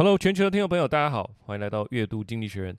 [0.00, 2.74] Hello，全球的听众朋友，大家好，欢迎来到阅读经济学人。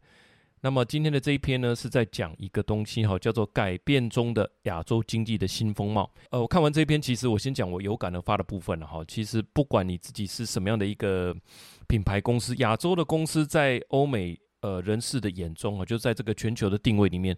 [0.62, 6.12] 那么今天的这一篇呢，是在讲一个东西哈，叫做改变中的亚洲经济的新风貌。
[6.32, 9.06] 呃，我看完这篇，其实我先讲我有感而发的部分了哈。
[9.08, 11.32] 其实不管你自己是什么样的一个
[11.88, 17.38] 品牌公司，亚洲的公司在欧美呃人士的眼中啊，就在这个全球的定位里面。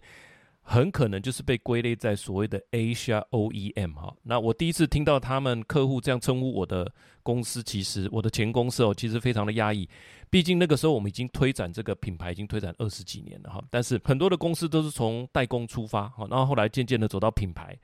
[0.66, 4.12] 很可能就是被归类在所谓的 Asia OEM 哈。
[4.22, 6.90] 那我第一次听到他们客户这样称呼我的
[7.22, 9.88] 公司，其实我的前公司哦，其实非常的压抑。
[10.30, 13.62] 毕竟那个时候我们已经推展这个品牌，已经推展二十几年了哈。
[13.70, 17.78] 但是很多的公司都是从代工出发哈，然后后来渐渐的走到品牌。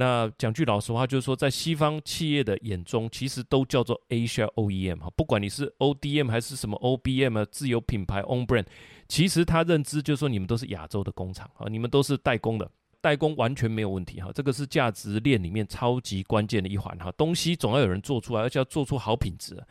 [0.00, 8.64] 那讲句老实话，就是说，在西方企业的眼中，其实都叫做 Asia OEM 哈，不管你是 ODM 还是什么 OBM，自有品牌 Own Brand，
[9.08, 12.66] 其实他认知就是说，你们都是亚洲的工厂啊，你们都是代工的，
[13.02, 19.62] 代工完全没有问题哈，这个是价值链里面超级关键的一环哈，东西总要有人做出来，而且要做出好品质。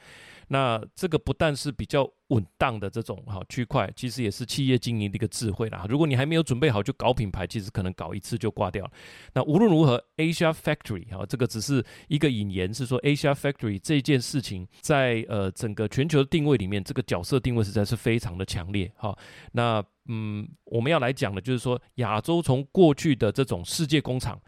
[0.52, 5.86] 那这个不但是比较稳当的这种哈区块，其实也是企业经营的一个智慧啦。
[5.88, 8.92] 如果你还没有准备好就搞品牌，其实可能搞一次就挂掉了。
[9.34, 19.16] 那无论如何，Asia Factory 哈，这个只是一个引言，是说 Asia Factory 这件事情在呃整个全球定位里面，这个角色定位实在是非常的强烈哈。
[19.52, 24.42] 那嗯，我们要来讲的就是说，亚洲从过去的这种世界工厂，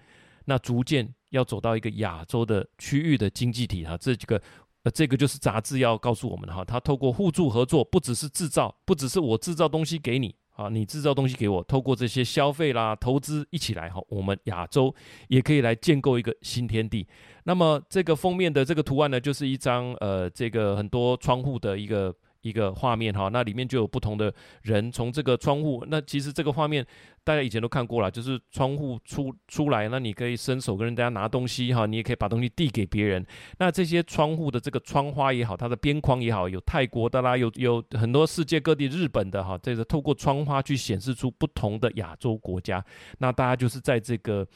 [0.45, 4.41] 那逐渐要走到一个亚洲的区域的经济体哈，这几个。
[4.83, 14.93] 那，这个就是杂志要告诉我们的哈，它透过互助合作，不只是制造，不只是我制造东西给你啊，你制造东西给我，透过这些消费啦、投资一起来哈，我们亚洲
[15.27, 17.07] 也可以来建构一个新天地。
[17.43, 22.13] 那么这个封面的这个图案呢，就是一张呃，这个很多窗户的一个。
[22.41, 25.85] 一个画面哈，那里面就有不同的人从这个窗户。
[25.87, 26.85] 那其实这个画面
[27.23, 33.25] 大家以前都看过了，就是窗户出出来，那你可以伸手跟人家拿东西哈，你也可以把东西递给别人。
[33.59, 42.83] 那这些窗户的这个窗花也好，它的边框也好，有泰国的啦，有有很多世界各地日本的哈，这个透过窗花去显示出不同的亚洲国家。
[43.19, 44.47] 那大家就是在这个。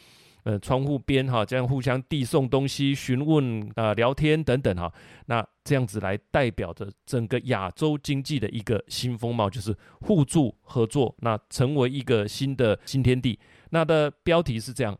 [0.46, 4.94] 呃，窗户边哈，这样互相递送东西、询问啊、呃、聊天等等哈，
[5.26, 13.40] 那这样子来代表着整个亚洲经济的一个新风貌，就是互助合作，那成为一个新的新天地。
[13.72, 14.96] 那的标题是这样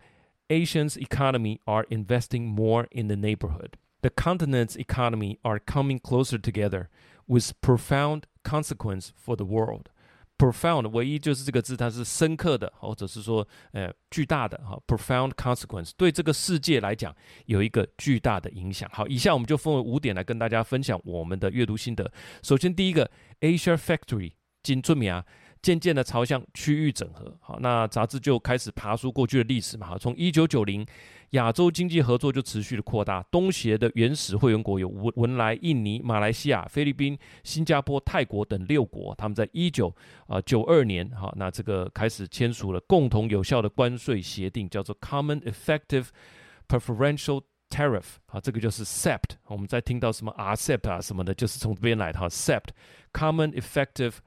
[0.48, 3.74] ：Asians economy are investing more in the neighborhood.
[4.02, 6.88] The continent's economy are coming closer together
[7.28, 9.90] with profound consequence for the world.
[10.38, 14.78] Profound 唯一就是这个字，它是深刻的，或者是说，呃，巨大的哈。
[14.86, 17.16] Profound consequence 对这个世界来讲
[17.46, 18.90] 有一个巨大的影响。
[18.92, 22.12] 好，以下我们就分为五点来跟大家分享我们的阅读心得。
[22.44, 23.10] 首先，第一个
[23.40, 25.26] ，Asia Factory 金春明啊。
[25.66, 30.86] 渐渐的朝向区域整合，好，那杂志就开始爬梳过去的历史嘛，从一九九零，
[31.32, 39.92] 亚洲经济合作就持续的扩大，东协的原始会员国有文文莱、印尼、马来西亚、菲律宾、新加坡、泰国等六国，他们在一九
[40.28, 46.10] 啊九二年，哈，那这个开始签署了共同有效的关税协定，叫做 Common Effective
[46.68, 54.18] Preferential Tariff，啊，这个就是 CEPT，我们在听到什么 RCEP 啊什么的，就是从这边来的哈，CEPT，Common Effective。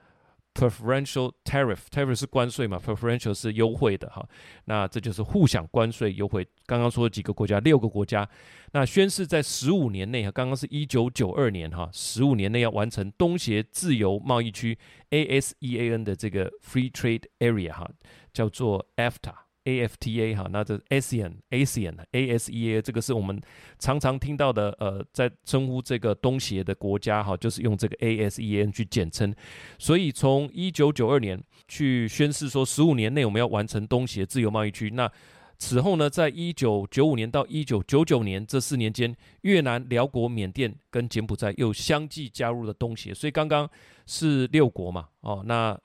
[0.59, 4.29] Preferential tariff，tariff 是关税嘛，preferential 是优惠的哈，
[4.65, 6.45] 那这就是互享关税优惠。
[6.67, 8.29] 刚刚说的几个国家，六个国家，
[8.73, 14.77] 那宣誓在十五年内哈，刚刚是一九九二年哈，十五年内要完成东协自由贸易区
[15.11, 17.89] ASEAN 的这个 Free Trade Area 哈，
[18.33, 19.48] 叫做 AFTA。
[19.69, 23.39] AFTA 哈，那这 ASEAN ASEAN ASEA 这个是我们
[23.79, 29.35] 常常听到的，呃，在称呼这个东协的国家哈，就是用这个 ASEAN 去简称。
[29.79, 34.89] 所以从一九九二年去宣誓说，十五年内我们要完成东协自由贸易区。
[34.91, 35.11] 那
[35.59, 43.13] 此后呢，在一九九五年到一九九九年这四年间，越南、寮国、缅甸跟柬埔寨又相继加入了东协。
[43.13, 43.69] 所以刚刚
[44.07, 45.79] 是六国嘛，哦，那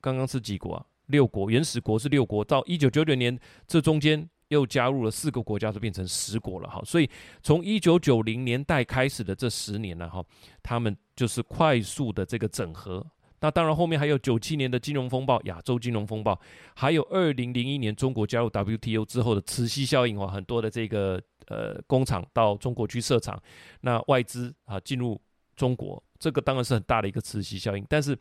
[0.00, 0.86] 刚刚是几国啊？
[1.06, 6.80] 六国原始国是六国，到一九九九年这中间又加入了四个国家，就变成十国了哈。
[6.84, 7.08] 所以
[7.42, 10.24] 从一九九零年代开始的这十年呢，哈，
[10.62, 13.04] 他们就是快速的这个整合。
[13.40, 16.40] 那当然后面还有九七年的金融风暴，亚洲金融风暴，
[16.74, 23.40] 还有二零零一年中国加入 WTO 之后的磁吸效应，哈，很多的这个呃工厂到中国去设厂，
[23.82, 25.20] 那外资啊进入
[25.54, 27.84] 中国，这个当然是很大的一个磁吸效应。
[27.88, 28.18] 但是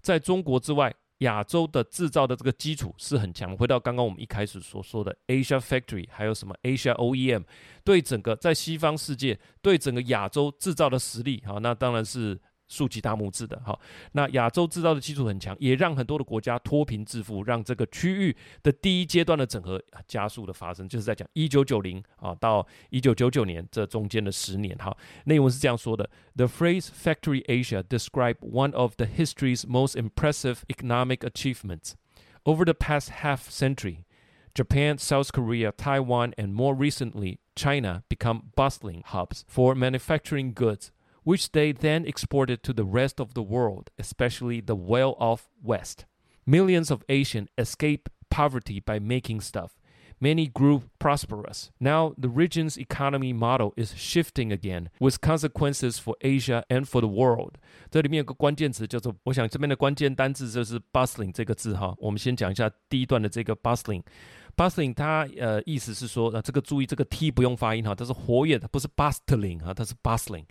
[0.00, 3.56] 在中国之外，亚洲的制造的这个基础是很强。
[3.56, 7.44] 回到刚刚我们一开始所说的 Asia Factory，还有什么 Asia OEM，
[7.84, 13.77] 对整个在西方世界对整个亚洲制造的实力，好，那当然是竖起大拇指的哈。
[14.13, 24.95] 那亚洲制造的基础很强，也让很多的国家脱贫致富，让这个区域的第一阶段的整合加速的发生，就是在讲一九九零啊到一九九九年这中间的十年哈。
[25.25, 31.95] 内文是这样说的：The phrase "Factory Asia" describe one of the history's most impressive economic achievements
[32.43, 34.05] over the past half century.
[34.53, 40.91] Japan, South Korea, Taiwan, and more recently China become bustling hubs for manufacturing goods.
[41.25, 46.05] which they then exported to the rest of the world, especially the well-off West.
[46.45, 49.71] Millions of Asians escaped poverty by making stuff.
[50.19, 51.71] Many grew prosperous.
[51.79, 57.07] Now the region's economy model is shifting again, with consequences for Asia and for the
[57.07, 57.55] world.
[57.89, 61.95] 这里面有个关键词叫做，我想这边的关键单字就是 bustling 这个字哈。
[61.97, 70.45] 我们先讲一下第一段的这个 bustling。bustling 它呃意思是说，呃这个注意这个 t 不用发音哈，它是活跃的，不是 bustling 哈，它是 bustling。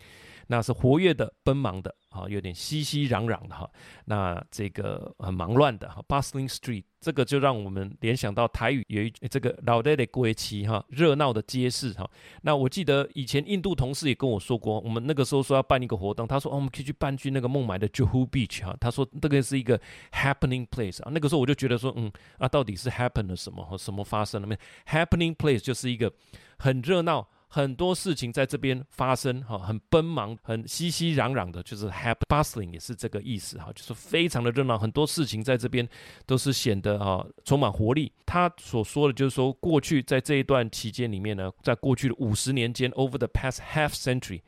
[0.48, 3.70] 那是活跃的、奔忙的，啊，有点熙熙攘攘的哈。
[4.06, 12.10] 那这个很忙乱的哈，bustling street，这个就让我们联想到台语有一这个老爹的归期哈，热闹的街市哈。
[12.44, 18.76] 那我记得以前印度同事也跟我说过，我们那个时候说要办一个活动，他说哦，我们可以去办去那个孟买的 Juhu Beach 哈。
[18.80, 19.80] 他说这个是一个
[20.12, 21.10] happening place 啊。
[21.12, 24.58] 那个时候我就觉得说，嗯啊，到底是 happen 了什么和什么发生了没
[24.88, 26.14] ？happening place 就是一个
[26.60, 27.28] 很热闹。
[27.56, 34.78] 很多事情在这边发生，哈，很奔忙，很熙熙攘攘的，就是 happy bustling 也是这个意思，哈，就是非常的热闹。
[34.78, 35.88] 很多事情在这边
[36.26, 38.12] 都是显得哈充满活力。
[38.26, 44.42] 他所说的就是说，过去在这一段期间里面呢，在过去的五十年间，over the past half century，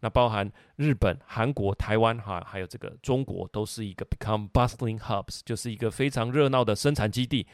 [0.00, 7.46] 那包含日本、韩国、台湾，哈，还有这个中国，都是一个 become bustling hubs，就是一个非常热闹的生产基地。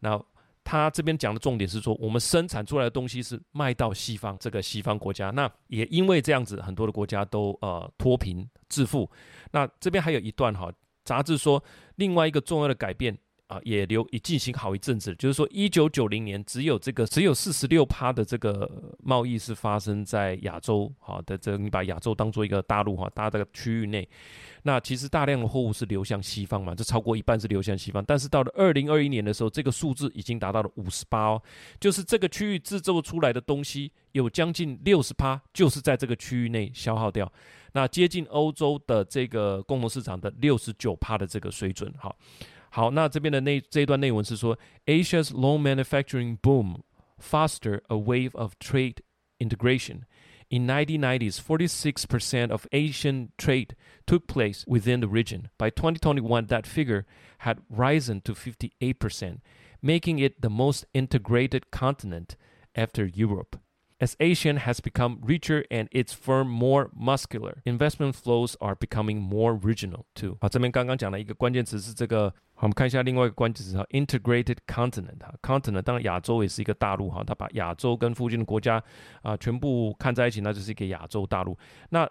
[0.00, 0.20] 那
[0.66, 9.08] 他这边讲的重点是说，我们生产出来的东西是卖到西方这个西方国家，那也因为这样子，很多的国家都呃脱贫致富。
[9.52, 10.68] 那这边还有一段哈，
[11.04, 11.62] 杂志说
[11.94, 13.16] 另外一个重要的改变。
[13.48, 24.08] 啊，也留也进行好一阵子，就是说，一九九零年只有这个只有四十六趴的这个贸易是发生在亚洲，好的，这你把亚洲当做一个大陆哈，大这个区域内，
[24.64, 31.42] 那其实大量的货物是流向西方嘛，这超过一半是流向西方，但是到了二零二一年的时候，这个数字已经达到了五十八哦，
[31.78, 37.32] 就是这个区域制作出来的东西有将近六十趴，就是在这个区域内消耗掉，
[37.74, 42.16] 那接近欧洲的这个共同市场的六十九趴的这个水准，好。
[42.75, 46.81] 好，那这边的内这一段内文是说，Asia's long manufacturing boom
[47.19, 48.97] fostered a wave of trade
[49.39, 50.03] integration.
[50.49, 55.49] In 1990s, 46% of Asian trade took place within the region.
[55.57, 57.05] By 2021, that figure
[57.39, 59.39] had risen to 58%,
[59.81, 62.35] making it the most integrated continent
[62.75, 63.57] after Europe.
[63.98, 69.54] As Asian has become richer and its firm more muscular, investment flows are becoming more
[69.54, 70.36] regional too.
[70.38, 78.82] 好，这边刚刚讲了一个关键词是这个，好，我们看一下另外一个关键词哈，integrated continent 哈，continent 当然亚洲也是一个大陆哈，它把亚洲跟附近的国家
[79.22, 81.56] 啊全部看在一起，那就是一个亚洲大陆。
[81.88, 82.06] 那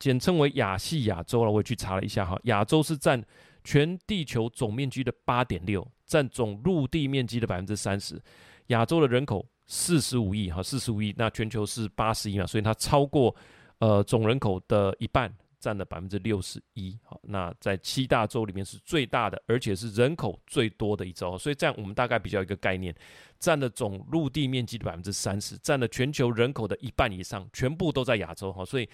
[0.00, 3.24] 简称为亚细亚洲了，我也去查了一下哈，亚洲是占
[3.62, 8.20] 全地球总面积的八点六，占总陆地面积的百分之三十，
[8.66, 9.46] 亚洲的人口。
[9.72, 13.32] 四十五亿哈，四十五亿，那全球是八十亿嘛，所以它超过
[13.78, 16.98] 呃总人口的一半，占了百分之六十一。
[17.04, 21.38] 好，那在七大洲里面是最大的，而且是人口最多的一洲。
[21.38, 22.92] 所以这样我们大概比较一个概念，
[23.38, 28.64] 占了总陆地面积的百分之三十，占了全球人口的一半以上，全部都在亚洲哈。
[28.64, 28.88] 所以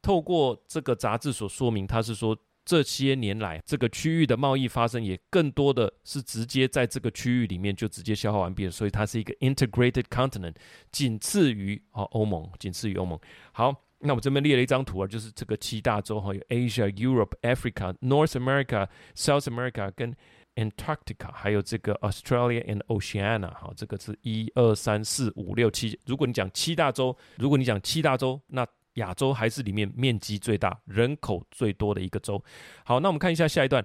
[0.00, 2.34] 透过这个杂志所说明，它是说。
[2.72, 10.54] 这些年来，这个区域的贸易发生也更多的是直接在这个区域里面就直接消耗完毕了，所以它是一个 integrated continent，
[10.90, 13.20] 仅次于啊欧盟，仅次于欧盟。
[13.52, 20.16] 好，那我这边列了一张图啊，就是这个七大洲哈，有 Asia、Europe、Africa、North America、South America 跟
[20.54, 23.52] Antarctica，还有这个 Australia and Oceania。
[23.52, 26.00] 好，这个是一二三四五六七。
[26.06, 32.42] 如果你讲七大洲，如果你讲七大洲，那亚洲还是里面面积最大、人口最多的一个州。
[32.84, 33.84] 好，那我们看一下下一段。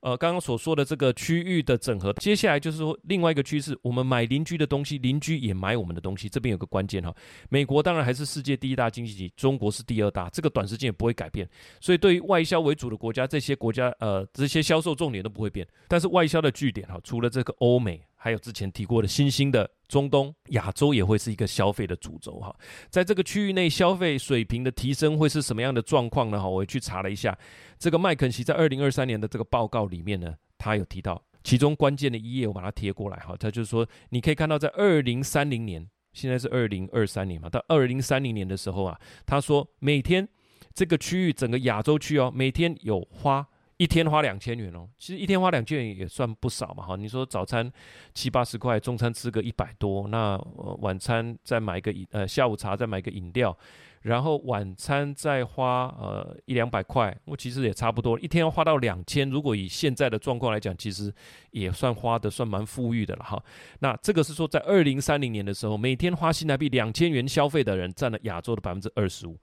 [0.00, 6.28] 呃，刚刚所说的这个区域的整合，接下来就是说另外一个趋势，我们买邻居的东西，邻居也买我们的东西。
[6.28, 7.12] 这边有个关键哈，
[7.48, 11.48] 美国当然还是世界第一大经济体，中国是第二大，这个短时间也不会改变。
[11.80, 15.66] 所以对于外销为主的国家，这些国家呃这些销售重点都不会变。
[15.88, 18.00] 但是外销的据点哈，除了这个欧美。
[18.18, 22.54] 还有之前提过的新兴的中东、亚洲也会是一个消费的主轴哈，
[22.90, 26.38] 在这个区域内消费水平的提升会是什么样的状况呢？
[26.38, 27.38] 哈，我去查了一下，
[27.78, 40.28] 这个麦肯锡在二零二三年的这个报告里面呢，他有提到其中关键的一页，我把它贴过来哈，他就是说你可以看到在二零三零年，现在是二零二三年嘛，到二零三零年的时候啊，他说每天。
[40.74, 43.44] 这个区域整个亚洲区哦，每天有花
[43.78, 46.96] 一天花两千元哦，其实一天花两千元也算不少嘛哈。
[46.96, 47.72] 你说早餐
[48.12, 50.36] 七八十块，中餐吃个一百多，那、
[50.80, 53.56] 晚餐再买个饮呃下午茶再买个饮料。
[54.02, 59.28] 然后晚餐再花呃一两百块，我其实也差不多，一天要花到两千。
[59.28, 61.12] 如果以现在的状况来讲，其实
[61.50, 63.42] 也算花的算蛮富裕的了哈。
[63.80, 69.36] 那这个是说在二零三零年的时候，每天花新台币两千元消费的人占了亚洲的百分之二十五。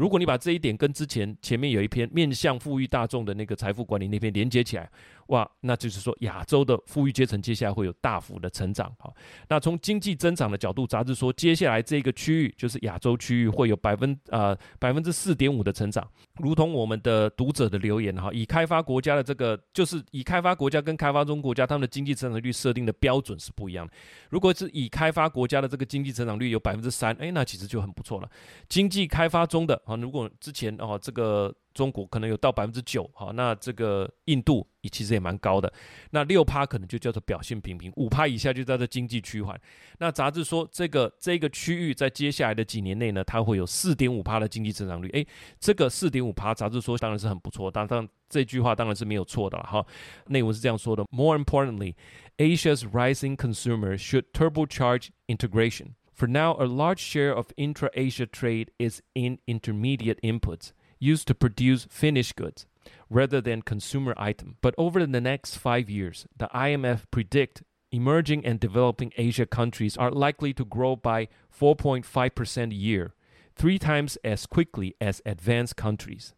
[0.00, 4.90] 如果你把这一点跟之前前面有一篇面向富裕大众的那个财富管理那篇连接起来，
[5.30, 8.94] 哇，那就是说亚洲的富裕阶层接下来会有大幅的成长。
[8.98, 9.12] 好，
[9.48, 16.08] 那从经济增长的角度，杂志说接下来这个区域就是亚洲区域会有百分呃百分之四点五的成长，
[16.38, 23.92] 如同我们的读者的留言哈，已开发国家的这个就是已开发国家跟开发中国家他们的经济增长率设定的标准是不一样的。
[24.28, 28.28] 如果是已开发国家的这个经济增长率有百分之三，哎，那其实就很不错了。
[28.68, 29.80] 经济开发中的。
[29.84, 35.72] 啊，如果之前哦，这个中国可能有到百分之九，哈，那这个印度也其实也蛮高的，
[36.10, 39.58] 那六趴可能就叫做表现平平，五趴以下就叫做经济趋缓。
[39.98, 45.08] 那杂志说，这个这个区域在接下来的几年内呢，它会有四点五趴的经济增长率。
[45.14, 45.26] 诶，
[45.58, 49.82] 这个四点五趴，杂志说当然是很不错，当然这句话当然是没有错的了哈。
[50.26, 51.94] 内文是这样说的：More importantly,
[52.36, 55.94] Asia's rising consumer should turbocharge integration.
[56.14, 61.85] For now, a large share of intra-Asia trade is in intermediate inputs used to produce
[61.89, 62.65] finished goods
[63.09, 64.55] rather than consumer items.
[64.61, 70.11] But over the next five years, the IMF predict emerging and developing Asia countries are
[70.11, 73.13] likely to grow by 4.5% a year,
[73.55, 76.33] three times as quickly as advanced countries.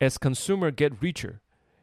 [0.00, 1.40] As consumers get richer,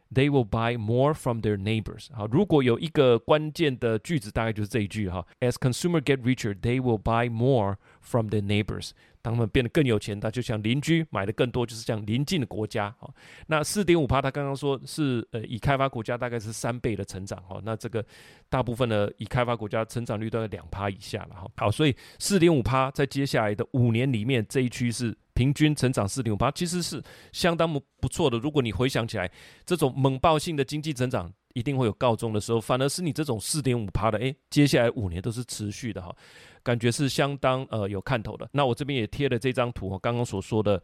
[0.09, 2.09] They will buy more from their neighbors。
[2.13, 5.25] 好，如果有一个关键的句子，大概就是这一句哈。
[5.41, 8.91] As consumers get richer, they will buy more from their neighbors。
[9.22, 12.94] 当他们变得更有钱，他就像邻居买的更多，就是这样邻近的国家。
[12.98, 13.14] 好，
[13.46, 17.42] 那四点五趴，他刚刚说是呃，已开发国家大概是三倍的成长。
[17.44, 18.04] 哈，那这个
[18.50, 21.34] 大部分的已开发国家成长率都在两趴以下了。
[21.34, 25.16] 哈，好，所以四点五趴在接下来的五年里面，这一区是。
[25.34, 27.02] 平均成长四点五八，其实是
[27.32, 28.38] 相当不不错的。
[28.38, 29.28] 如果你回想起来，
[29.64, 36.14] 这种猛爆性的经济增长一定会有告终的时候，反而是你这种四点五趴的，诶，接下来五年都是持续的哈，
[36.62, 38.48] 感觉是相当呃有看头的。
[38.52, 40.82] 那我这边也贴了这张图，我刚刚所说的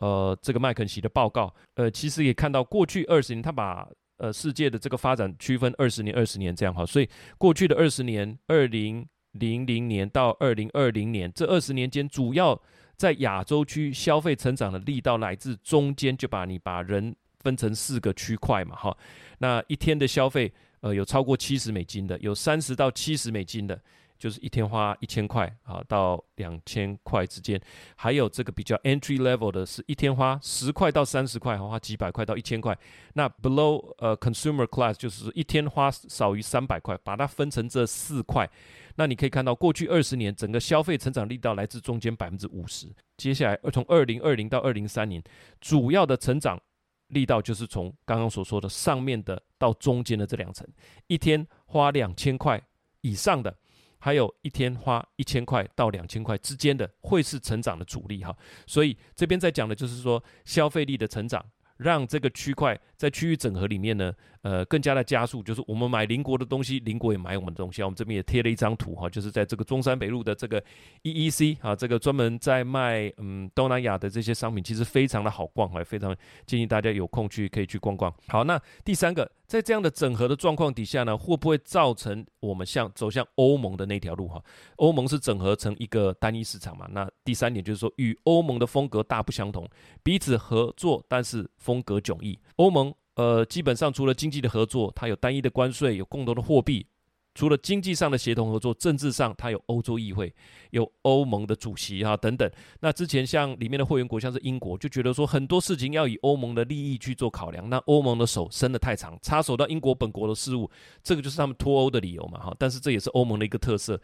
[0.00, 3.88] 呃这个麦肯锡的报告，呃其实也看到过去二十年，他把
[4.18, 12.60] 呃世界的这个发展区分二十年、二十年这样哈，所以过去的二十年，二零零零年到二零二零年这二十年间，主要
[12.96, 18.96] 在亚洲区消费成长的力道来自中间，就把你把人分成四个区块嘛，哈，
[19.38, 23.80] 那一天的消费，呃，有超过七十美金的，有三十到七十美金的，
[24.18, 27.60] 就是一天花一千块啊到两千块之间，
[27.96, 32.76] 还有这个比较 entry level 的是一天花十块到三十块，花几百块到一千块，
[33.14, 38.48] 那 below 呃 consumer class 就是一天花少于三百块，把它分成这四块。
[38.96, 42.88] 那你可以看到，过去二十年整个消费成长力道来自中间百分之五十。
[43.16, 45.22] 接下来，从二零二零到二零三年，
[45.60, 46.60] 主要的成长
[47.08, 50.66] 力道就是从刚刚所说的上面的到中间的这两层。
[51.06, 52.62] 一天花两千块
[53.02, 53.54] 以上的，
[53.98, 58.36] 还有一天花一千块到两千块之间的，会是成长的主力哈。
[58.66, 61.44] 所以这边在讲的就是说消费力的成长。
[61.78, 65.42] 让这个区块在区域整合里面呢，呃，更加的加速。
[65.42, 67.82] 就是我们买邻国的东西，邻国也买我们的东西。
[67.82, 70.62] 我们这边也贴了一张图哈，就是在这个中山北路的这个
[71.02, 76.16] EEC 啊，这个专门在卖嗯东南亚的这些商品，其实非常的好逛，还非常
[76.46, 78.12] 建议大家有空去可以去逛逛。
[78.28, 79.30] 好，那第三个。
[79.48, 84.28] 在这样的整合的状况底下呢，会不会造成我们向走向欧盟的那条路？
[84.28, 84.38] 哈，
[84.76, 86.86] 欧盟是整合成一个单一市场嘛？
[86.92, 89.66] 那第三点就是说，与欧盟的风格大不相同，
[90.02, 92.38] 彼此合作，但是风格迥异。
[92.56, 96.86] 欧盟呃，基本上除了经济的合作，它有单一的关税，有共同的货币。
[97.34, 100.32] 除了经济上的协同合作，政治上它有欧洲议会，
[100.70, 102.48] 有欧盟的主席啊等等。
[102.80, 107.68] 那之前像里面的会员国，像是英国，就觉得说很多事情要以欧盟的利益去做考量。
[107.68, 110.70] 那欧盟的手伸得太长，插手到英国本国的事务，
[111.02, 112.54] 这个就是他们脱欧的理由嘛哈。
[112.56, 114.00] 但是这也是欧盟的一个特色。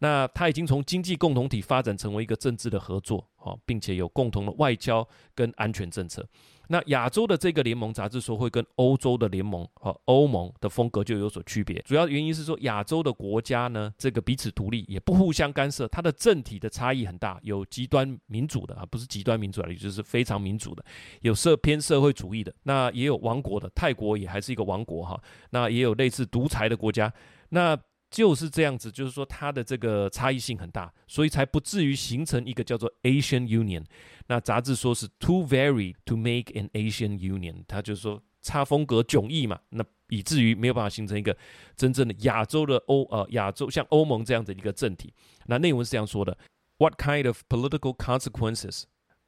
[0.00, 5.06] 那它已经从经济共同体发展成为一个政治的合作，哈，并且有共同的外交
[5.36, 6.28] 跟安全政策。
[6.68, 20.84] 那亚洲的这个联盟杂志说会跟欧洲的联盟和欧盟的风格就有所区别，主要原因是说亚洲的国家呢，这个彼此独立，也不互相干涉，它的政体的差异很大，有极端民主的啊，不是极端民主的，也就是非常民主的，
[21.20, 25.20] 有社偏社会主义的，那也有王国的，泰国也还是一个王国哈，
[25.50, 27.12] 那也有类似独裁的国家，
[27.50, 27.78] 那。
[28.16, 33.84] 就是这样子，就是说它的这个差异性很大，所以才不至于形成一个叫做 Asian Union。
[34.28, 41.36] 那杂志说是 too varied to make an Asian Union，它就是说差风格迥异嘛，那以至于没有办法形成一个
[41.76, 45.12] 真正的亚洲的欧呃亚洲像欧盟这样的一个政体。
[45.44, 46.38] 那内文是这样说的
[46.78, 48.84] ：What kind of political consequences?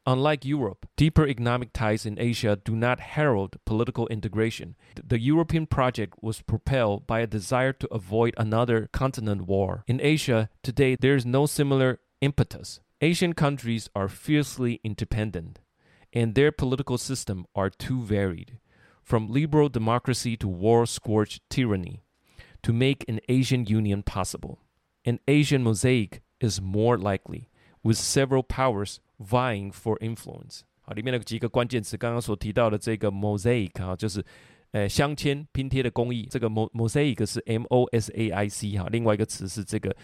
[0.09, 4.75] Unlike Europe, deeper economic ties in Asia do not herald political integration.
[5.07, 9.85] The European project was propelled by a desire to avoid another continent war.
[9.87, 12.81] In Asia, today, there is no similar impetus.
[13.03, 15.61] Asian countries are fiercely independent,
[16.15, 18.57] and their political system are too varied,
[19.03, 22.03] from liberal democracy to war-scorched tyranny,
[22.63, 24.59] to make an Asian union possible.
[25.05, 27.51] An Asian mosaic is more likely,
[27.83, 34.25] with several powers vying for influence，好，里面的几个关键词，刚刚所提到的这个 mosaic 啊，就是
[34.73, 39.95] 呃镶嵌拼贴的工艺，这个 mosaic 是 m o s a i c 哈，另外一个词是这个。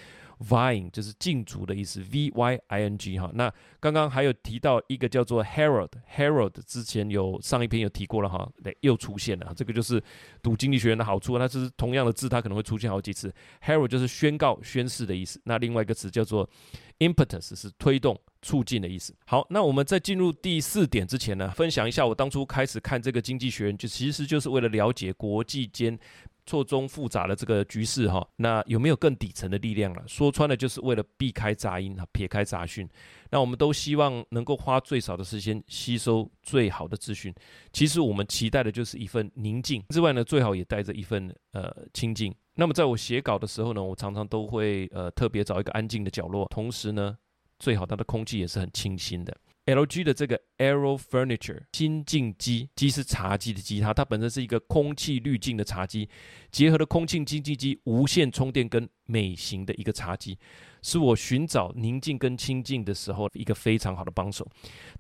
[0.41, 3.31] vying 就是竞逐的意思，v y i n g 哈。
[3.35, 9.53] 那刚刚还有提到一个叫做 herald，herald 之前有上一篇有提过了哈，又出现了。
[9.55, 10.03] 这个就是
[10.43, 13.33] 读经济学的好处，它是同样的字，它可能会出现好几次。
[13.63, 15.41] herald 就是宣告、宣誓的意思。
[15.45, 16.51] 那另外一个词叫做
[16.99, 19.13] impetus，是推动、促进的意思。
[19.27, 25.99] 好，那我们在进入第四点之前呢，分享一下我当初开始看这个经济学人，就其实就是为了了解国际间。
[26.47, 30.05] 错综复杂的这个局势哈，那有没有更底层的力量了？
[30.07, 32.87] 说穿了就是为了避开杂音哈，撇开杂讯。
[33.31, 37.35] 那我们都希望能够花最少的时间吸收最好的资讯。
[37.73, 42.31] 其实我们期待的就是一份宁静之外呢，最好也带着一份呃清静。
[42.57, 47.17] 那么在我写稿的时候呢，我常常都会呃特别找一个安静的角落，同时呢，
[47.65, 49.35] 最好它的空气也是很清新的。
[49.65, 56.07] LG 的这个 Aero Furniture 清净机，机是茶几的机，它它本身是一个空气滤净的茶几，
[56.53, 60.39] 结合了空气清净机、无线充电跟美型的一个茶几，
[60.83, 64.47] 是我寻找宁静跟清净的时候一个非常好的帮手。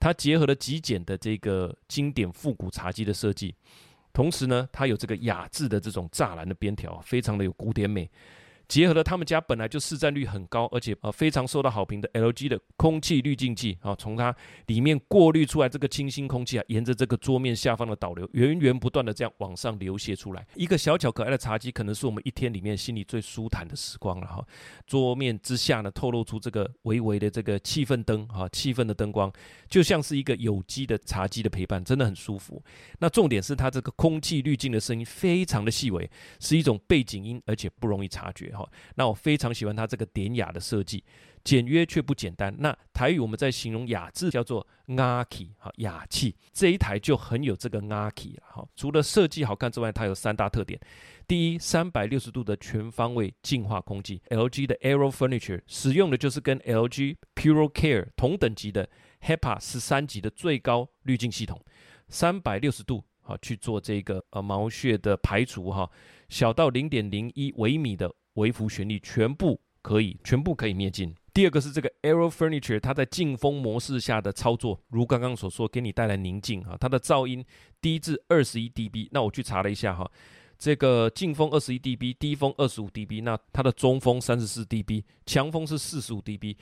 [0.01, 3.55] 它结合了极简的这个经典复古茶几的设计，
[4.15, 8.11] 同时呢，它有这个雅致的这种栅栏的边条，非常的有古典美。
[8.67, 14.35] 结合了他们家本来就市占率很高，而且呃非常受到好评的 LG 的空气滤净剂啊，从它
[14.67, 20.47] 里面过滤出来这个清新空气啊，沿着这个桌面下方的导流，源源不断的这样往上流泻出来。
[20.55, 24.47] 一个小巧可爱的茶几，可能是我们一天里面心里最舒坦的时光了哈。
[24.87, 29.33] 桌面之下呢，透露出这个微微的这个气氛灯哈，气氛的灯光，
[29.69, 32.63] 就像是一个有机的茶几的陪伴，真的很舒服。
[32.99, 36.09] 那重点是它这个空气滤净的声音非常的细微，
[36.41, 38.54] 是一种背景音，而且不容易察觉。
[38.55, 41.03] 好，那我非常喜欢它这个典雅的设计，
[41.43, 42.55] 简约却不简单。
[42.59, 46.35] 那台语我们在形容雅致叫做雅气，哈雅气。
[46.53, 48.39] 这一台就很有这个雅气。
[48.45, 50.81] 好，除了设计好看之外，它有三大特点。
[51.27, 54.21] 第一，三百六十度的全方位净化空气。
[54.29, 58.89] LG 的 Aero Furniture 使用的就是跟 LG Pure Care 同等级的
[59.23, 61.59] HEPA 十三级的最高滤镜系统，
[62.09, 65.91] 三百六十度好去做这个呃毛屑的排除哈。
[66.29, 71.15] 小到零点零一微米的微幅旋律，全部可以全部可以灭尽。
[71.33, 76.77] 第二个是这个 Arrow Furniture，它在静风模式下的操作，如刚刚所说，给你带来宁静啊。
[76.79, 77.45] 它的噪音
[77.81, 80.09] 低至二十一 dB，那我去查了一下哈，
[80.57, 86.57] 这个静风二十一 dB，低风二十五 dB，那它的中风三十四 dB，强风是四十五 dB。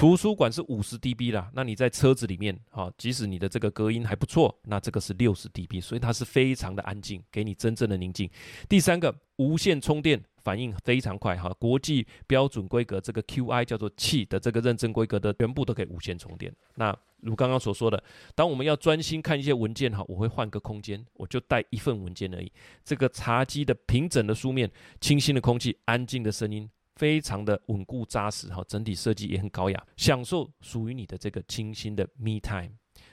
[0.00, 8.26] 图书馆是五十 dB 啦，那你在车子里面，哈，即使你的这个隔音还不错，那这个是六十 dB，所以它是非常的安静，给你真正的宁静。
[8.66, 16.50] 第三个，无线充电反应非常快，哈，国际标准规格这个 QI 叫做气的这个认证规格的，全部都可以无线充电。
[16.76, 18.02] 那如刚刚所说的，
[18.34, 22.50] 当我们要专心看一些文件，哈，我会换个空间，我就带一份文件而已。
[22.82, 26.70] 这个茶几的平整的书面，清新的空气，安静的声音。
[27.00, 32.72] 非常的稳固扎实哈，整体设计也很高雅，享受属于你的这个清新的 me time。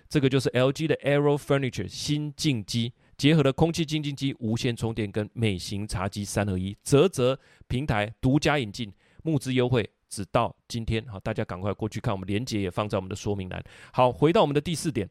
[0.10, 8.92] 这个就是 LG 的 Aero Furniture 新净机，结合了空气清净机、无线充电跟美型茶几三合一，泽泽平台独家引进，
[9.24, 13.64] 募资优惠，直到今天好，大家赶快过去看，我们链接也放在我们的说明栏。
[13.94, 15.10] 好，回到我们的第四点。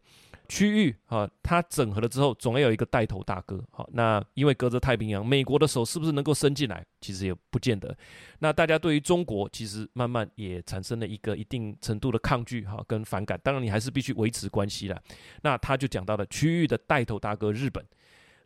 [0.49, 3.63] 区域啊，它整合了之后，总要有一个带头大哥。
[3.71, 6.85] 好，那因为隔着太平洋，美国的手是不是能够伸进来？
[7.01, 7.97] 其实也不见得。
[8.39, 13.39] 那大家对于中国，其实慢慢也产生了一个一定程度的抗拒哈，跟反感。
[13.43, 15.03] 当然，你还是必须维持关系了。
[15.43, 17.85] 那他就讲到了区域的带头大哥日本，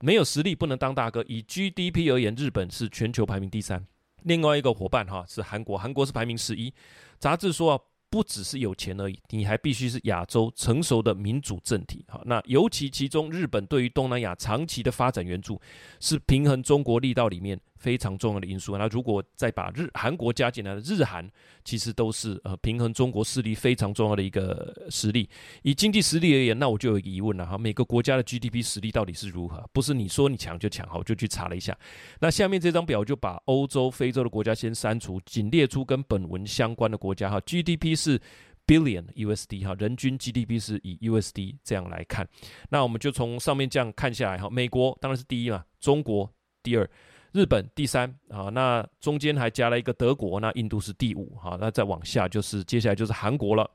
[0.00, 1.24] 没有实力不能当大哥。
[1.28, 3.86] 以 GDP 而言，日本是全球排名第三。
[4.24, 6.72] 另外一个伙伴哈是韩国，韩国是排名十一。
[7.18, 7.80] 杂志说啊。
[8.10, 12.04] 不只是有钱而已，你还必须是亚洲成熟的民主政体。
[12.08, 15.60] 好，那尤其其中日本对于东南亚长期的发展援助，
[16.00, 18.78] 是平衡中国力道里面非常重要的因素。
[18.78, 21.28] 那如果再把日韩国加进来的日韩
[21.64, 25.28] 其实都是呃平衡中国势力非常重要的一个实力。
[25.62, 29.68] 以经济实力而言，那我就有疑问了哈，每个国家的 GDP 实力到底是如何？
[29.72, 31.76] 不是你说你强就强，哈，我就去查了一下。
[32.20, 38.20] 那下面这张表就把欧洲、非洲的国家先删除，仅列出跟本文相关的国家哈，GDP 是。
[38.66, 42.28] billion USD 哈，人均 GDP 是以 USD 这样来看，
[42.68, 46.30] 那我们就从上面这样看下来哈，美国当然是第一嘛，中国
[46.62, 46.88] 第二，
[47.32, 53.70] 日本第三啊，那中间还加了一个德国，那印度是第五哈，那再往下就是接下来就是韩国了，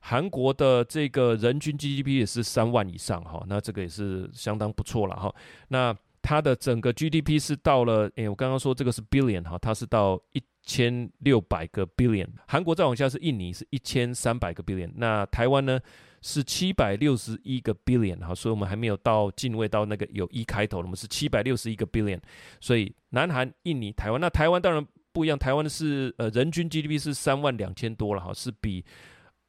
[0.00, 5.34] 韩国的这个人均 GDP 也是三万以上哈，那这个也是相当不错了哈，
[5.68, 10.42] 那它的整个 GDP 是到了，诶，我刚刚说这个是 billion 哈，它是到一。
[10.66, 15.78] 千六百个 billion，韩国再往下是印尼是一千三百个 billion，那台湾呢
[16.26, 22.18] 是七百六十一个 billion 哈，所以我们还没有到进位到那个有一开头，我们是七百六十一个 billion，
[22.62, 28.82] 所以南韩、印尼、台湾，那台湾当然不一样，台湾的是呃人均 GDP 是三万两千多了哈，是比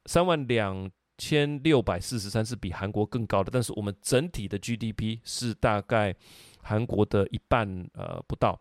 [0.04, 6.14] 三万两千六百四十三是比韩国更高的，但是我们整体的 GDP 是大概
[6.62, 8.60] 韩国的一半呃不到。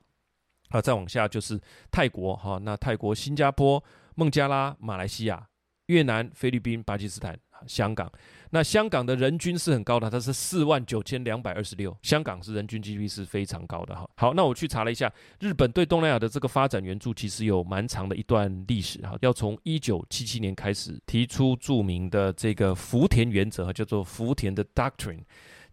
[0.70, 1.60] 啊，再往下就是
[1.92, 3.82] 泰国哈，那泰国、新加坡、
[4.16, 5.48] 孟加拉、马来西亚、
[5.88, 8.12] 越南、菲律宾、巴基斯坦、香港。
[8.52, 11.96] 那香港的人均是很高的，它是四万九千两百二十六。
[12.04, 14.10] 香港是人均 GDP 是非常高的哈。
[14.16, 25.24] 好，那我去查了一下，日本对东南亚的这个发展援助其实有蛮长的一段历史哈，要从一九七七年开始提出著名的这个福田原则，叫做福田的 Doctrine，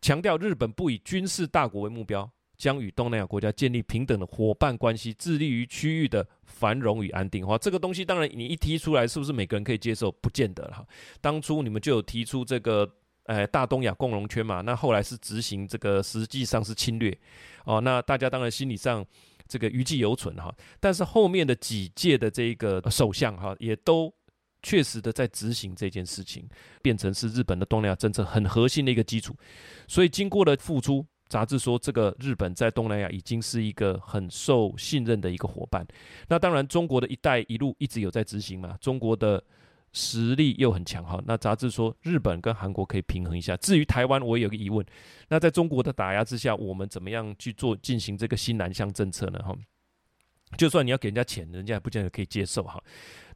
[0.00, 2.28] 强调日本不以军事大国为目标。
[2.62, 7.44] 将与东南亚国家建立平等的伙伴关系，致力于区域的繁荣与安定。
[7.44, 10.12] 哈，这个东西当然你一提出来，是不是每个人可以接受？
[10.12, 10.86] 不见得哈。
[11.20, 12.88] 当初你们就有提出这个，
[13.24, 14.60] 呃，大东亚共荣圈嘛。
[14.60, 17.12] 那后来是执行这个，实际上是侵略。
[17.64, 19.04] 哦，那大家当然心理上
[19.48, 20.54] 这个余悸犹存哈。
[20.78, 24.14] 但是后面的几届的这个首相哈，也都
[24.62, 26.48] 确实的在执行这件事情，
[26.80, 29.34] 变成是日本的东南亚政策很核心的一个基础。
[29.88, 31.04] 所以经过了付出。
[31.32, 35.82] 杂志说，这个日本在东南亚已经是一个很受信任的一个伙伴。
[36.28, 39.42] 那当然，中国的一带一路一直有在执行嘛，中国的
[39.92, 41.18] 实力又很强哈。
[41.26, 43.56] 那杂志说，日本跟韩国可以平衡一下。
[43.56, 44.84] 至于台湾，我也有个疑问，
[45.30, 49.38] 那在中国的打压之下，我们怎么样去做进行这个新南向政策呢？
[49.42, 49.56] 哈，
[50.56, 52.82] 就算你要给人家钱，人家也不见得可以接受哈。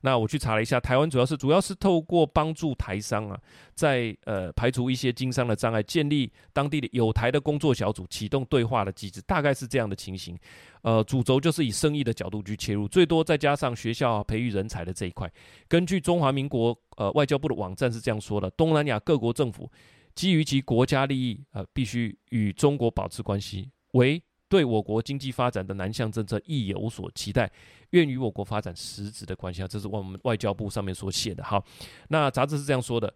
[0.03, 3.41] 那我去查了一下，台湾主要是主要是透过帮助台商啊，
[3.75, 10.39] 在呃排除一些经商的障碍，建立当地的有台的工作小组，启动对话的机制，大概是这样的情形。
[10.83, 15.29] 呃，主轴就是以生意的角度去切入，最多再加上学校培育人才的这一块。
[15.67, 19.69] 根据中华民国呃外交部的网站是这样说的：东南亚各国政府
[20.15, 27.52] 基于其国家利益，呃，必须与中国保持关系，为对我国经济发展的南向政策亦有所期待。
[27.92, 31.44] 愿与我国发展实质的关系啊，这是我们外交部上面所写的。
[31.44, 31.66] 好，
[32.10, 33.14] 那杂志是这样说的：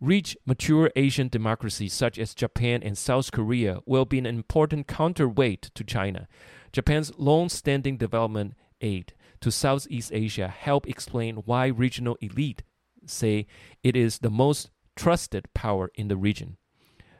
[0.00, 5.68] Rich, mature Asian democracies such as Japan and South Korea will be an important counterweight
[5.74, 6.26] to China.
[6.72, 12.62] Japan's long-standing development aid to Southeast Asia help explain why regional elite
[13.06, 13.46] say
[13.82, 16.56] it is the most trusted power in the region.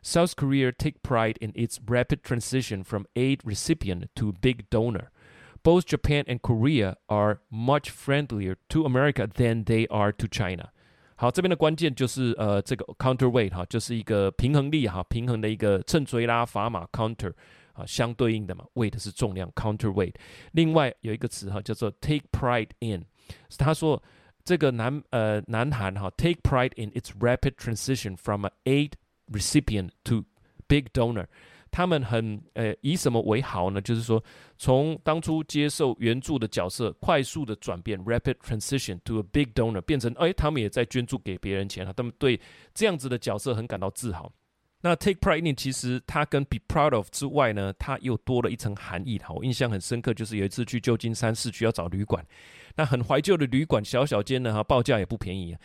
[0.05, 5.11] South Korea take pride in its rapid transition from aid recipient to big donor.
[5.63, 10.71] Both Japan and Korea are much friendlier to America than they are to China。
[11.17, 17.35] 好，这边的关键就是呃，这个 counterweight 哈，就是一个平衡力哈，平衡的一个秤锥啦砝码 counter
[17.75, 20.15] 啊，相对应的嘛，weight 是重量 counterweight。
[20.53, 23.05] 另外有一个词哈，叫做 take pride in，
[23.59, 24.03] 他说
[24.43, 28.93] 这个南呃南韩哈 take pride in its rapid transition from an aid
[29.32, 30.24] recipient to
[30.68, 31.26] big donor。
[31.72, 33.82] 他们很呃以什么为豪呢？
[33.82, 34.24] 就是说，
[34.58, 41.92] 从当初接受援助的角色，快速的转变 （rapid transition to a big donor） 变成哎，他们也在捐助给别人钱了。
[41.92, 42.40] 他们对
[42.74, 44.32] 这样子的角色很感到自豪。
[44.80, 49.18] 那 take pride in 其实它跟 be proud of 之外呢，它又多了一层含义。
[49.18, 52.26] 哈，我印象很深刻，就是有一次去旧金山市区要找旅馆，
[52.78, 55.58] 那很怀旧的旅馆，小小间的哈，报价也不便宜。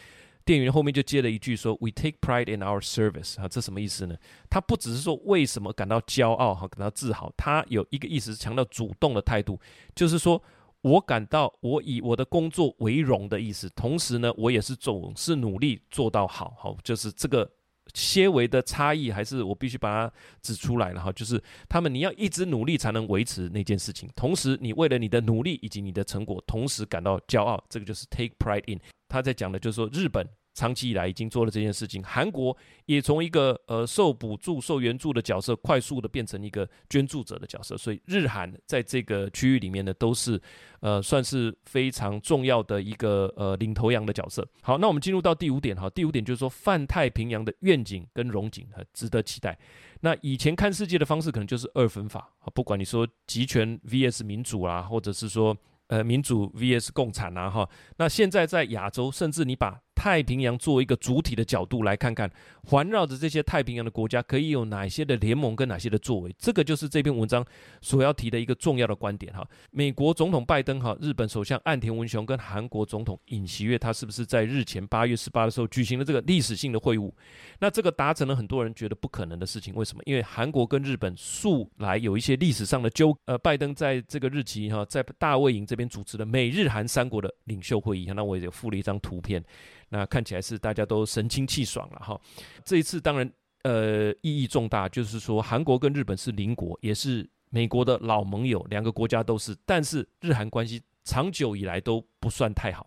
[0.44, 4.16] 店员后面就接了一句说：“We take pride in our service。”啊，这什么意思呢？
[4.48, 9.60] 他不只是说为什么感到骄傲哈，感到自豪，他有一个意思是强调主动的态度，
[9.94, 10.42] 就是说
[10.80, 13.68] 我感到我以我的工作为荣的意思。
[13.70, 17.48] 同时呢，我也是总是努力做到好，好，就是这个
[17.94, 21.12] 些微的差异，还是我必须把它指出来了哈。
[21.12, 28.80] 就是他们你要一直努力才能维持那件事情，同时你为了你的努力以及你的成果，同时感到骄傲，这个就是 take pride in。
[29.08, 30.26] 他在讲的就是说日本。
[30.60, 32.04] 长期以来已经做了这件事情。
[32.04, 37.78] 韩国也从一个呃受补助、受援助的角色，快速的变成一个捐助者的角色。
[37.78, 40.38] 所以日韩在这个区域里面呢，都是
[40.80, 44.46] 呃算是非常重要的一个呃领头羊的角色。
[44.60, 49.58] 好，那我们进入到第五点哈，第五点就是说泛太平洋的愿景跟荣景很值得期待。
[50.02, 55.56] 那以前看世界的方式可能就是二分法，不管你说集权 VS 民主啊，或者是说
[55.88, 57.68] 呃民主 VS 共产啊哈。
[57.98, 62.30] 那现在在亚洲，甚至你把太平洋作为一个主体的角度来看看，
[62.64, 67.44] 环绕着这些太平洋的国家可以有哪些的联盟跟哪些的作为，这个就是这篇文章
[67.82, 69.46] 所要提的一个重要的观点哈。
[69.70, 77.12] 美国总统拜登哈，日本首相岸田文雄跟韩国总统尹锡悦，他是不是在日前八月十八的时候举行了这个历史性的会晤？
[77.58, 80.02] 那这个达成了很多人觉得不可能的事情，为什么？
[80.06, 89.44] 因为韩国跟日本素来有一些历史上的纠，呃，拜登在这个日期哈，在大卫营这边主持的美日韩三国的领袖会议，那我也有附了一张图片。
[89.90, 92.18] 那看起来是大家都神清气爽了哈。
[92.64, 93.30] 这一次当然
[93.64, 99.54] 呃意义重大，就是说韩国跟日本是邻国，也是美国的老盟友，两个国家都是。
[99.66, 102.86] 但是日韩关系长久以来都不算太好。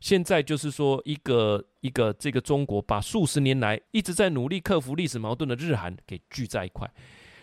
[0.00, 6.88] 现在就是说一个一个这个中国把数十年来一直在努力克服历史矛盾的日韩给聚在一块。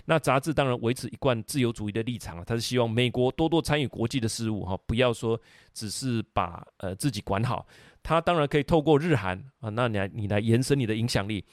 [0.05, 5.39] 那杂志当然维持一贯自由主义的立场啊，他是希望美国多多参与国际的事务哈，不要说
[5.73, 7.65] 只是把呃自己管好。
[8.09, 11.45] 他当然可以透过日韩啊，那你来你来延伸你的影响力，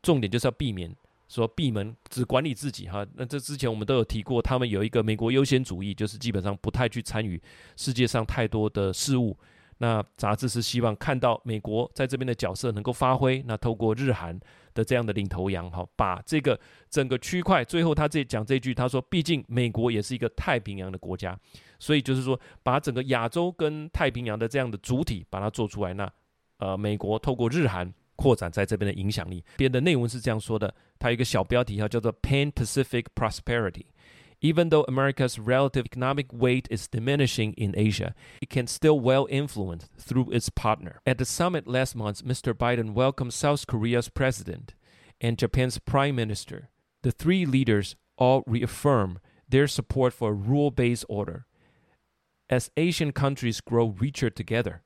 [0.00, 0.94] 重点就是要避免
[1.28, 3.04] 说闭门只管理自己哈。
[3.14, 7.42] 那这之前我们都有提过，他们有一个美国优先主义，就是基本上不太去参与
[7.76, 9.36] 世界上太多的事物。
[9.78, 14.38] 那杂志是希望看到美国在这边的角色能够发挥，那透过日韩
[14.74, 16.58] 的这样的领头羊哈，把这个
[16.90, 21.38] 整个区块，最后他这讲这句，他说，毕竟美国也是一个太平洋的国家。
[21.78, 26.10] 所以就是说，把整个亚洲跟太平洋的这样的主体把它做出来，那
[26.58, 29.44] 呃，美国透过日韩扩展在这边的影响力。
[29.56, 33.84] 编的内文是这样说的，它有一个小标题哈，叫做 Pan-Pacific Prosperity。
[34.44, 40.30] Even though America's relative economic weight is diminishing in Asia, it can still well influence through
[40.32, 41.00] its partner.
[41.06, 42.52] At the summit last month, Mr.
[42.52, 44.74] Biden welcomed South Korea's president
[45.18, 46.68] and Japan's prime minister.
[47.02, 51.46] The three leaders all reaffirmed their support for a rule-based order.
[52.50, 54.82] As Asian countries grow richer together,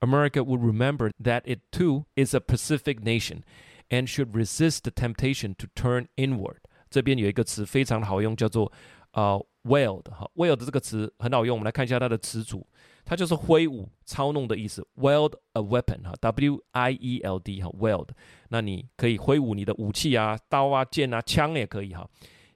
[0.00, 3.44] America will remember that it too is a Pacific nation
[3.90, 6.60] and should resist the temptation to turn inward。
[6.94, 8.72] 这边有一个词非常好用，叫做
[9.14, 12.64] 呃 wield 哈 wield 这个词很好用，我们来看一下它的词组，
[13.04, 14.86] 它就是挥舞、操弄的意思。
[14.94, 18.10] wield a weapon 哈，W I E L D 哈 wield，
[18.48, 22.08] 那你可以挥舞你的武器啊，刀啊、剑啊、枪也可以哈。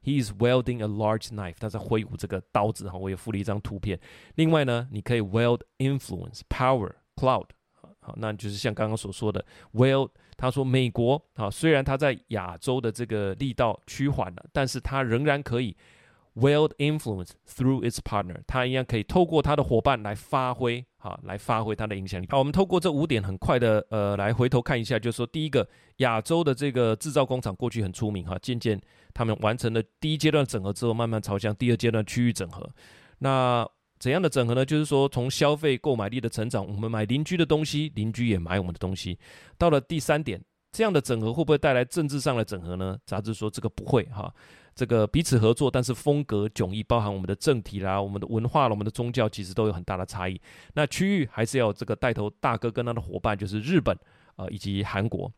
[0.05, 3.99] He is welding a large knife，他在挥舞这个刀子哈，我也附了一张图片。
[4.37, 7.49] 另外呢，你可以 weld influence power cloud，
[7.99, 10.11] 好，那就是像刚刚所说的 wield。
[10.39, 15.77] 他说美国啊，虽然他在亚洲的这个力道趋缓了，但是他仍然可以
[16.37, 22.27] wield influence through its partner，他一样可以透过他的伙伴来发挥哈，来发挥他的影响力。
[22.31, 28.81] 好，我们透过这五点很快的呃来回头看一下，就是说第一个，亚洲的这个制造工厂过去很出名哈，渐渐。
[29.13, 32.71] 他们完成了第一阶段整合之后，慢慢朝向第二阶段区域整合。
[33.19, 34.65] 那怎样的整合呢？
[34.65, 39.19] 就是说，从消费购买力的成长，我们买邻居的东西，邻居也买我们的东西。
[39.57, 42.99] 到了第三点，这样的整合会不会带来政治上的整合呢？
[43.05, 44.33] 杂志说这个不会哈，
[44.75, 50.41] 这个彼此合作，但是风格迥异，包含我们的政体啦、我们的文化啦、我们的宗教，其实都有很大的差异。
[50.75, 53.97] 那区域还是要这个带头大哥跟他的伙伴，就是日本
[54.37, 55.31] 啊、以及韩国。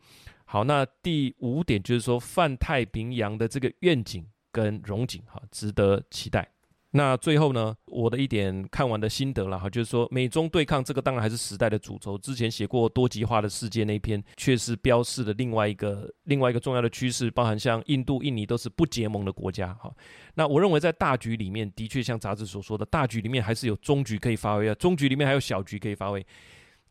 [0.44, 6.46] 好，那第五点就是说，泛太平洋的这个愿景跟荣景，哈，值得期待。
[6.92, 12.18] 那最后呢，我的一点看完的心得了哈，就是说美中对抗这个当然还是时代的主轴。
[12.18, 19.88] 之前写过多极化的世界那一篇，确实标示了另外一个 另外一个重要的趋势，包含像印度、印尼都是不结盟的国家哈。
[20.34, 26.26] 那我认为在大局里面，的确像杂志所说的，大局里面还是有中局可以发挥啊，中局里面还有小局可以发挥。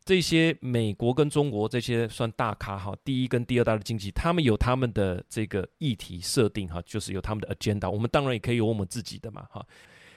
[0.02, 7.88] 这些美国跟中国这些算大咖哈，第一跟第二大的经济，他们有他们的这个议题设定哈，就是有他们的 agenda。
[7.88, 9.64] 我们当然也可以有我们自己的嘛哈。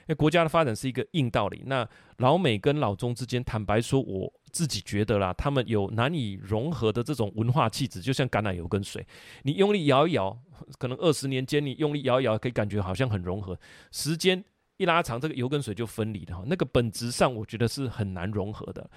[0.03, 1.63] 因为国家的发展是一个硬道理。
[1.65, 1.87] 那
[2.17, 9.05] 老美跟老中之间，坦白说，我自己觉得啦，他们有难以融合的这种文化气质，就像橄榄油跟水，
[9.43, 10.37] 你用力摇一摇，
[10.77, 13.57] 可能二十年间你用力摇一摇，可以感觉好像很融合，
[13.91, 14.43] 时间
[14.77, 16.43] 一拉长，这个油跟水就分离了哈。
[16.47, 18.89] 那个本质上，我觉得是很难融合的。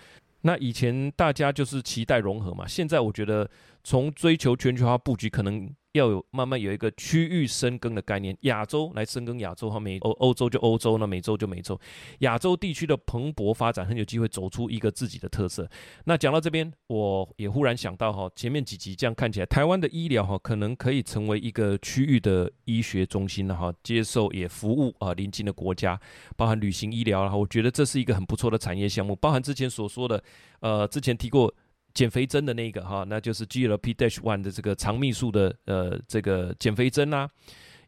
[0.43, 3.49] 那以前大家就是期待融合嘛，现在我觉得
[3.87, 5.73] 从追求全球化布局，可能。
[5.93, 11.81] 要有慢慢有一个区域深耕的概念，亚洲来深耕亚洲哈，美欧欧洲就欧洲，那美洲就美洲，
[12.19, 15.67] 亚洲地区的蓬勃发展很有机会走出一个自己的特色。
[16.05, 25.99] 那讲到这边，我也忽然想到哈，前面几集这样看起来，台湾的医疗哈，可能可以成为一个区域的医学中心了哈，接受也服务啊邻近的国家，
[26.37, 30.23] 包含旅行医疗，然后我觉得这是一个很不错的产业项目，包含之前所说的，
[30.61, 31.55] 呃，之前提过。
[31.97, 37.27] 减肥针的那个哈，那就是 GLP-1 的这个肠泌素的呃这个减肥针啊，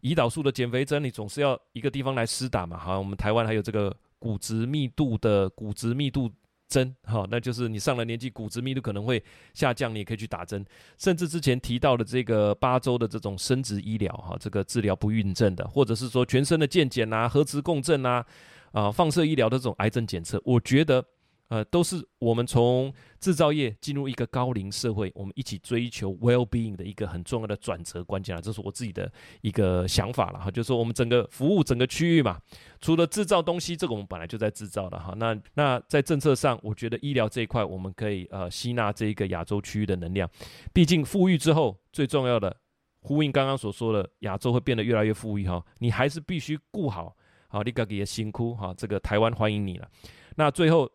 [0.00, 2.78] 胰岛素的减肥针，你总是要一个地方来施打嘛。
[2.78, 6.32] 哈，我们台湾还有这个骨质密度的骨质密度
[6.68, 10.64] 针，哈，那就是你上了年纪骨质密度可能会下降，你也可以去打针。
[10.96, 18.24] 甚至之前提到的这个八周的这种生殖医疗哈，这个治疗不孕症的，或者是说全身的健检啊、核磁共振啊、
[18.72, 21.04] 啊放射医疗的这种癌症检测，我觉得。
[21.48, 30.50] 呃，都是我们从制造业进入一个高龄社会，我们一起追求 well-being 的一个很重要的转折关键啊，这是我自己的一个想法了哈。
[30.50, 32.38] 就是说，我们整个服务整个区域嘛，
[32.82, 35.14] 除了制造东西，这个我们本来就在制造的哈。
[35.16, 40.28] 那那在政策上，我觉得医疗这一块，我们可以呃吸纳这一个亚洲区域的能量。
[40.74, 42.54] 毕竟富裕之后，最重要的
[43.00, 45.64] 呼应刚刚所说的，亚洲会变得越来越富裕哈。
[45.78, 47.16] 你还是必须顾好
[47.48, 48.74] 好你自己的辛苦哈。
[48.76, 49.88] 这个台湾欢迎你了。
[50.36, 50.86] 那最后。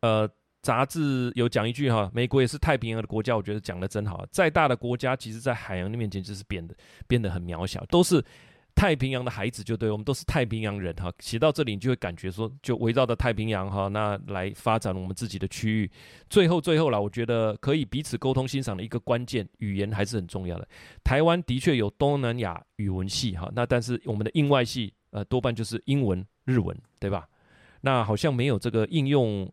[0.00, 0.28] 呃，
[0.62, 4.26] 杂志有讲一句哈，美国也是太平洋的国家，我觉得讲得真好。
[4.30, 6.74] 再大的国家，其实在海洋的面前就是变得
[7.06, 8.22] 变得很渺小，都是
[8.74, 11.12] 太平洋的孩子，就对，我们都是太平洋人哈。
[11.18, 15.90] 写到这里，你就会感觉说，就围绕着太平洋哈，那来发展我们自己的区域。
[16.28, 20.68] 最后，最后了，我觉得可以彼此沟通欣赏的一个关键语言还是很重要的。
[21.02, 27.26] 台湾的确有东南亚语文系哈，那但是我们的应外系呃多半就是英文、日文，对吧？
[27.80, 29.50] 那好像没有这个应用。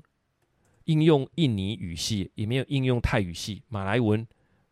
[0.88, 4.28] 应用印尼语系，也没有应用泰语系、马来文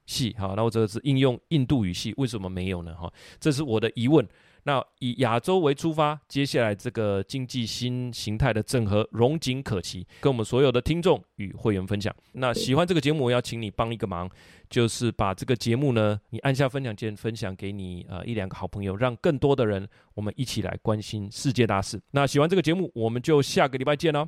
[0.06, 2.94] 系，好，那我这个是应用印度语系，为什么没有呢？
[2.96, 4.28] 哈，这是我的疑问。
[4.68, 12.12] 那以亚洲为出发，接下来这个经济新形态的整合，荣景可期，跟我们所有的听众与会员分享。
[12.32, 14.28] 那喜欢这个节目，我要请你帮一个忙，
[14.68, 22.02] 就是把这个节目呢，你按下分享键，分享给你呃一两个好朋友，让更多的人，我们一起来关心世界大事。
[22.10, 24.28] 那喜欢这个节目，我们就下个礼拜见喽，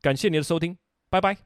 [0.00, 0.81] 感谢你的收听。
[1.12, 1.36] 拜拜。